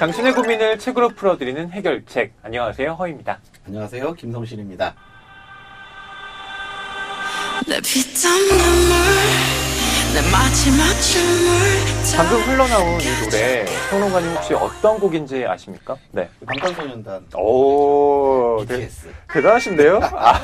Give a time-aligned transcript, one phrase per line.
[0.00, 2.32] 당신의 고민을 책으로 풀어드리는 해결책.
[2.42, 3.38] 안녕하세요, 허입니다.
[3.66, 4.14] 안녕하세요.
[11.02, 15.96] 춤을 방금 흘러나온 이 노래, 평론가님 혹시 어떤 곡인지 아십니까?
[16.12, 16.30] 네.
[16.46, 19.08] 방탄소년단 오, 대, BTS.
[19.32, 20.00] 대단하신데요?
[20.14, 20.34] 아,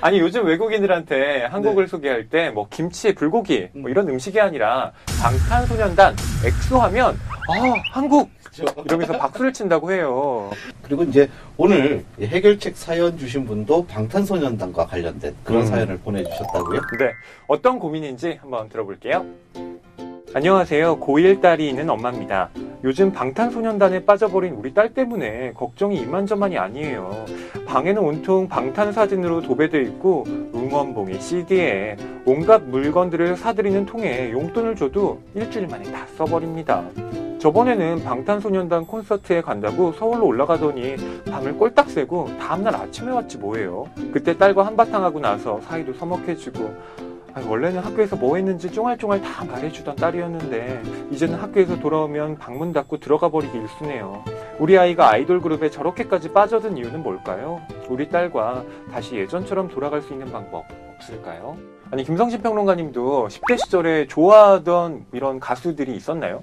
[0.00, 3.90] 아니, 요즘 외국인들한테 한국을 소개할 때, 뭐, 김치, 불고기, 뭐, 음.
[3.90, 7.18] 이런 음식이 아니라, 방탄소년단, 엑소 하면,
[7.48, 8.30] 아, 한국!
[8.54, 8.82] 그렇죠.
[8.84, 10.50] 이러면서 박수를 친다고 해요.
[10.82, 15.66] 그리고 이제 오늘 이 해결책 사연 주신 분도 방탄소년단과 관련된 그런 음.
[15.66, 16.80] 사연을 보내주셨다고요?
[16.98, 17.12] 네.
[17.46, 19.24] 어떤 고민인지 한번 들어볼게요.
[20.34, 21.00] 안녕하세요.
[21.00, 22.50] 고1 딸이 있는 엄마입니다.
[22.84, 27.24] 요즘 방탄소년단에 빠져버린 우리 딸 때문에 걱정이 이만저만이 아니에요.
[27.64, 35.68] 방에는 온통 방탄 사진으로 도배되어 있고 응원봉에 CD에 온갖 물건들을 사들이는 통에 용돈을 줘도 일주일
[35.68, 36.82] 만에 다 써버립니다.
[37.38, 40.96] 저번에는 방탄소년단 콘서트에 간다고 서울로 올라가더니
[41.30, 43.86] 밤을 꼴딱 새고 다음날 아침에 왔지 뭐예요.
[44.12, 46.74] 그때 딸과 한바탕 하고 나서 사이도 서먹해지고
[47.34, 53.30] 아니, 원래는 학교에서 뭐 했는지 쫑알쫑알 다 말해주던 딸이었는데 이제는 학교에서 돌아오면 방문 닫고 들어가
[53.30, 54.24] 버리기 일쑤네요.
[54.58, 57.62] 우리 아이가 아이돌 그룹에 저렇게까지 빠져든 이유는 뭘까요?
[57.88, 60.66] 우리 딸과 다시 예전처럼 돌아갈 수 있는 방법
[60.96, 61.56] 없을까요?
[61.90, 66.42] 아니 김성신 평론가님도 10대 시절에 좋아하던 이런 가수들이 있었나요?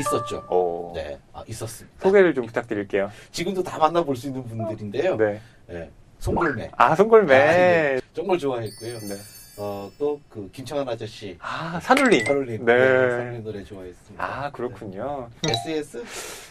[0.00, 0.44] 있었죠.
[0.48, 1.96] 어, 네, 아, 있었습니다.
[2.00, 3.10] 소개를 좀 부탁드릴게요.
[3.32, 5.16] 지금도 다 만나볼 수 있는 분들인데요.
[5.16, 5.40] 네.
[5.66, 5.90] 네.
[6.20, 6.70] 송골매.
[6.76, 7.34] 아 송골매.
[7.34, 8.00] 아, 네.
[8.12, 8.98] 정말 좋아했고요.
[9.00, 9.14] 네.
[9.58, 11.36] 어, 또 그 김창완 아저씨.
[11.40, 12.24] 아 산울림.
[12.24, 12.64] 카롤린.
[12.64, 13.10] 네.
[13.10, 14.24] 산울린 노래 좋아했습니다.
[14.24, 15.28] 아 그렇군요.
[15.42, 15.52] 네.
[15.52, 16.02] SES?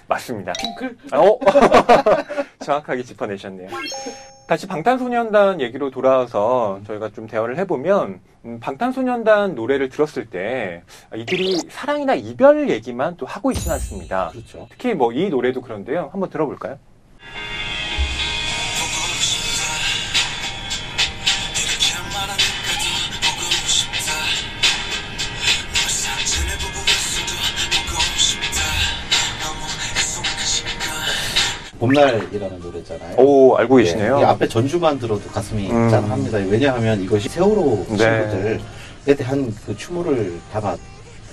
[0.08, 0.54] 맞습니다.
[0.54, 0.98] 핑클?
[1.14, 1.40] 어?
[2.64, 3.70] 정확하게 짚어내셨네요.
[4.48, 12.16] 다시 방탄소년단 얘기로 돌아와서 저희가 좀 대화를 해보면 음, 방탄소년단 노래를 들었을 때 이들이 사랑이나
[12.16, 14.30] 이별 얘기만 또 하고 있지는 않습니다.
[14.32, 14.68] 그렇죠.
[14.72, 16.10] 특히 뭐 이 노래도 그런데요.
[16.12, 16.78] 한번 들어볼까요?
[31.80, 33.16] 봄날이라는 노래잖아요.
[33.18, 34.16] 오 알고 계시네요.
[34.16, 35.90] 네, 이 앞에 전주만 들어도 가슴이 음.
[35.90, 36.40] 짠합니다.
[36.40, 37.98] 왜냐하면 이것이 세월호 네.
[37.98, 40.76] 친구들에 대한 그 추모를 담아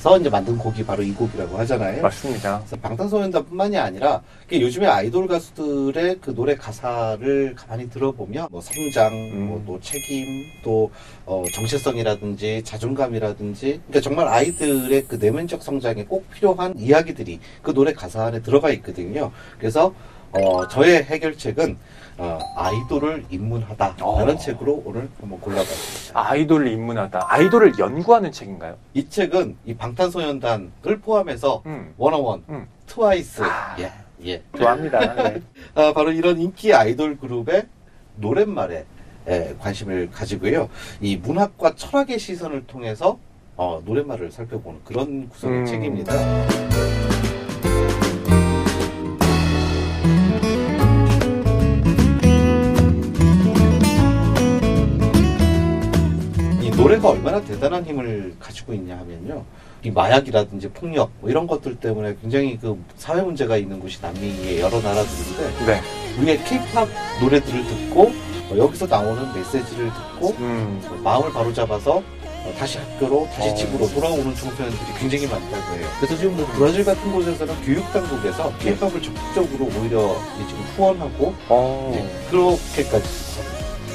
[0.05, 2.03] 서 이제 만든 곡이 바로 이 곡이라고 하잖아요.
[2.03, 2.63] 맞습니다.
[2.83, 9.47] 방탄소년단뿐만이 아니라 그 요즘에 아이돌 가수들의 그 노래 가사를 가만히 들어보면 뭐 성장, 음.
[9.47, 10.91] 뭐또 책임, 또
[11.25, 18.27] 어, 정체성이라든지 자존감이라든지 그러니까 정말 아이들의 그 내면적 성장에 꼭 필요한 이야기들이 그 노래 가사
[18.27, 19.31] 안에 들어가 있거든요.
[19.59, 19.95] 그래서
[20.35, 21.77] 어, 저의 해결책은
[22.17, 24.39] 어, 아이돌을 입문하다라는 어.
[24.39, 26.29] 책으로 오늘 한번 골라봤습니다.
[26.31, 27.27] 아이돌을 입문하다.
[27.29, 28.77] 아이돌을 연구하는 책인가요?
[28.95, 32.67] 이 책은 이 방탄소년단을 포함해서 음, 원어원, 음.
[32.87, 33.77] 트와이스, 아.
[33.81, 33.91] 예,
[34.25, 34.43] 예.
[34.57, 35.15] 좋아합니다.
[35.23, 35.43] 네.
[35.75, 37.67] 아, 바로 이런 인기 아이돌 그룹의
[38.17, 38.85] 노랫말에
[39.29, 40.69] 예, 관심을 가지고요.
[41.01, 43.19] 이 문학과 철학의 시선을 통해서
[43.57, 45.67] 어, 노랫말을 살펴보는 그런 구성의 음.
[45.67, 46.13] 책입니다.
[57.25, 59.43] 얼마나 대단한 힘을 가지고 있냐 하면요.
[59.83, 64.81] 이 마약이라든지 폭력 뭐 이런 것들 때문에 굉장히 그 사회 문제가 있는 곳이 남미의 여러
[64.81, 65.81] 나라들인데 네.
[66.21, 66.89] 우리의 케이팝
[67.21, 68.13] 노래들을 듣고
[68.51, 73.55] 어, 여기서 나오는 메시지를 듣고 음, 어, 마음을 바로잡아서 어, 다시 학교로 다시 어.
[73.55, 75.89] 집으로 돌아오는 청소년들이 굉장히 많다고 해요.
[75.99, 81.91] 그래서 지금 뭐 브라질 같은 곳에서는 교육 당국에서 케이팝을 적극적으로 오히려 이 지금 후원하고 어.
[81.95, 83.24] 네, 그렇게까지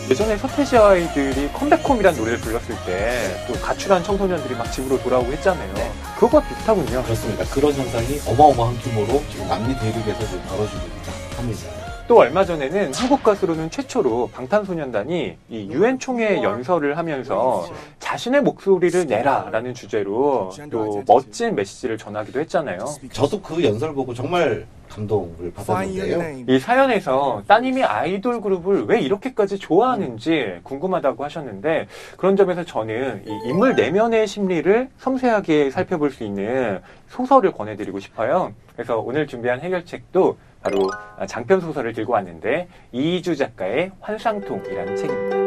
[0.10, 5.74] 예전에 서태지 아 이들이 컴백홈이란 노래를 불렀을 때 또 가출한 청소년들이 막 집으로 돌아오고 했잖아요.
[5.74, 5.92] 네.
[6.16, 7.04] 그것과 비슷하군요.
[7.04, 7.44] 그렇습니다.
[7.46, 11.79] 그런 현상이 어마어마한 규모로 지금 남미 대륙에서 지금 벌어지고 있다 합니다.
[12.10, 17.68] 또 얼마 전에는 한국 가수로는 최초로 방탄소년단이 이 유엔 총회 연설을 하면서
[18.00, 22.80] 자신의 목소리를 내라라는 주제로 또 멋진 메시지를 전하기도 했잖아요.
[23.12, 26.46] 저도 그 연설 보고 정말 감동을 받았는데요.
[26.48, 31.86] 이 사연에서 따님이 아이돌 그룹을 왜 이렇게까지 좋아하는지 궁금하다고 하셨는데
[32.18, 38.52] 그런 점에서 저는 이 인물 내면의 심리를 섬세하게 살펴볼 수 있는 소설을 권해드리고 싶어요.
[38.76, 40.90] 그래서 오늘 준비한 해결책도 바로
[41.28, 45.40] 장편 소설을 들고 왔는데 이희주 작가의 환상통이라는 책입니다.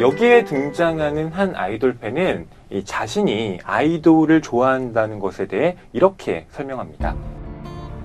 [0.00, 7.14] 여기에 등장하는 한 아이돌 팬은 이 자신이 아이돌을 좋아한다는 것에 대해 이렇게 설명합니다.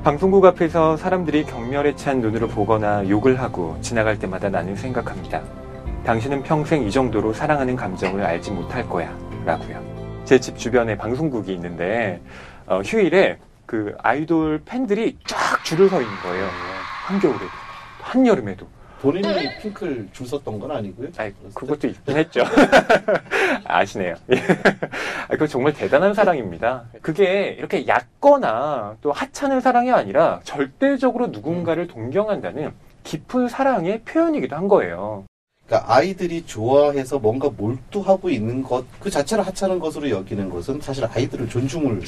[0.03, 5.64] 방송국 앞에서 사람들이 경멸에 찬 눈으로 보거나 욕을 하고 지나갈 때마다 나는 생각합니다.
[6.05, 9.15] 당신은 평생 이 정도로 사랑하는 감정을 알지 못할 거야.
[9.45, 9.83] 라고요.
[10.23, 12.21] 제 집 주변에 방송국이 있는데,
[12.67, 16.47] 어, 휴일에 그 아이돌 팬들이 쫙 줄을 서 있는 거예요.
[17.07, 17.45] 한겨울에도,
[18.01, 18.67] 한여름에도.
[19.01, 21.09] 본인이 핑클 줄 섰던 건 아니고요.
[21.17, 22.43] 아이, 그것도 있긴 했죠.
[23.65, 24.15] 아시네요.
[24.31, 24.35] 예.
[25.27, 26.85] 아, 그거 정말 대단한 사랑입니다.
[27.01, 32.71] 그게 이렇게 얕거나 또 하찮은 사랑이 아니라 절대적으로 누군가를 동경한다는
[33.03, 35.25] 깊은 사랑의 표현이기도 한 거예요.
[35.67, 41.49] 그러니까 아이들이 좋아해서 뭔가 몰두하고 있는 것 그 자체를 하찮은 것으로 여기는 것은 사실 아이들을
[41.49, 42.01] 존중을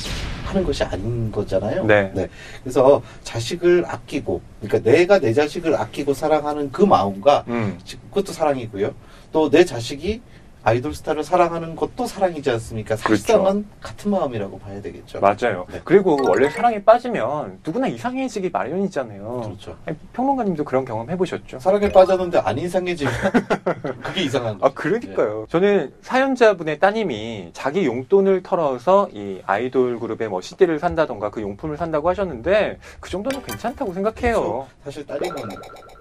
[0.45, 1.85] 하는 것이 아닌 거잖아요.
[2.13, 2.27] 네.
[2.63, 8.93] 그래서 자식을 아끼고 그러니까 내가 내 자식을 아끼고 사랑하는 그 마음과 음, 그것도 사랑이고요.
[9.31, 10.21] 또 내 자식이
[10.67, 12.97] 아이돌 스타를 사랑하는 것도 사랑이지 않습니까?
[12.97, 15.21] 사실상은 같은 마음이라고 봐야 되겠죠.
[15.21, 15.65] 맞아요.
[15.71, 15.79] 네.
[15.85, 19.43] 그리고 원래 사랑에 빠지면 누구나 이상해지기 마련이잖아요.
[19.45, 19.77] 그렇죠.
[19.85, 21.59] 아니, 평론가님도 그런 경험 해보셨죠?
[21.59, 23.13] 사랑에 빠졌는데 안 이상해지면
[24.03, 24.75] 그게 이상한 아, 거죠.
[24.75, 25.45] 그러니까요.
[25.47, 32.09] 저는 사연자분의 따님이 자기 용돈을 털어서 이 아이돌 그룹의 뭐 CD를 산다던가 그 용품을 산다고
[32.09, 34.67] 하셨는데 그 정도는 괜찮다고 생각해요.
[34.83, 35.37] 사실 따님은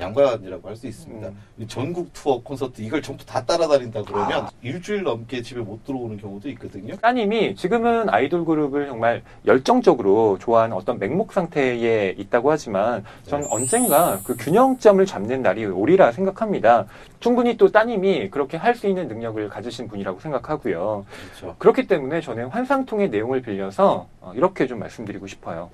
[0.00, 1.28] 양반이라고 할 수 있습니다.
[1.28, 1.42] 음.
[1.56, 4.50] 이 전국 투어 콘서트 이걸 전부 다 따라다닌다 그러면 아.
[4.62, 6.97] 일주일 넘게 집에 못 들어오는 경우도 있거든요.
[6.97, 13.47] 따님이 지금은 아이돌 그룹을 정말 열정적으로 좋아하는 어떤 맹목 상태에 있다고 하지만 전 네.
[13.50, 16.87] 언젠가 그 균형점을 잡는 날이 오리라 생각합니다.
[17.20, 21.06] 충분히 또 따님이 그렇게 할 수 있는 능력을 가지신 분이라고 생각하고요.
[21.38, 21.55] 그렇죠.
[21.58, 25.70] 그렇기 때문에 저는 환상통의 내용을 빌려서 어, 이렇게 좀 말씀드리고 싶어요.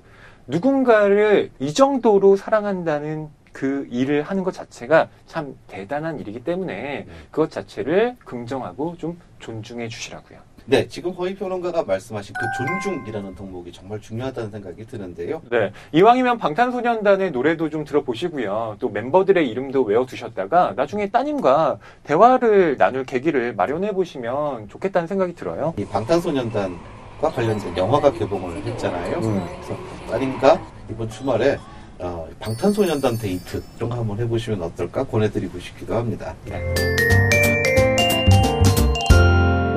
[0.47, 8.17] 누군가를 이 정도로 사랑한다는 그 일을 하는 것 자체가 참 대단한 일이기 때문에 그것 자체를
[8.25, 10.39] 긍정하고 좀 존중해 주시라고요.
[10.65, 15.41] 네, 지금 허위 평론가가 말씀하신 그 존중이라는 덕목이 정말 중요하다는 생각이 드는데요.
[15.51, 15.73] 네.
[15.91, 18.77] 이왕이면 방탄소년단의 노래도 좀 들어보시고요.
[18.79, 25.73] 또 멤버들의 이름도 외워두셨다가 나중에 따님과 대화를 나눌 계기를 마련해 보시면 좋겠다는 생각이 들어요.
[25.77, 29.17] 이 방탄소년단과 관련된 영화가 개봉을 했잖아요.
[29.17, 29.45] 음.
[29.45, 29.77] 그래서
[30.09, 31.57] 따님과 이번 주말에
[32.03, 36.35] 어, 방탄소년단 데이트 이런 거 한번 해보시면 어떨까 권해드리고 싶기도 합니다.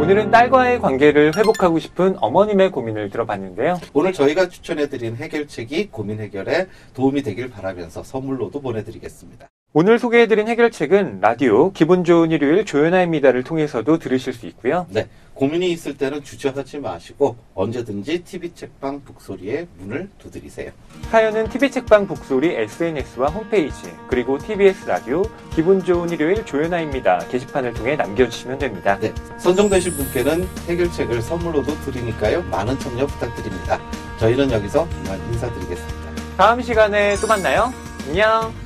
[0.00, 3.81] 오늘은 딸과의 관계를 회복하고 싶은 어머님의 고민을 들어봤는데요.
[3.93, 9.49] 오늘 저희가 추천해드린 해결책이 고민 해결에 도움이 되길 바라면서 선물로도 보내드리겠습니다.
[9.78, 14.86] 오늘 소개해드린 해결책은 라디오 기분 좋은 일요일 조연아입니다를 통해서도 들으실 수 있고요.
[14.88, 20.70] 네, 고민이 있을 때는 주저하지 마시고 언제든지 TV 책방 북소리에 문을 두드리세요.
[21.10, 25.20] 사연은 TV책방 북소리 SNS와 홈페이지 그리고 TBS 라디오
[25.54, 28.98] 기분 좋은 일요일 조연아입니다 게시판을 통해 남겨주시면 됩니다.
[28.98, 32.40] 네, 선정되신 분께는 해결책을 선물로도 드리니까요.
[32.44, 33.78] 많은 참여 부탁드립니다.
[34.19, 36.06] 저희는 여기서 이만 인사드리겠습니다.
[36.38, 37.74] 다음 시간에 또 만나요.
[38.08, 38.65] 안녕.